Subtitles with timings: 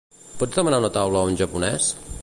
[0.39, 1.93] Pots demanar una taula a un japonès?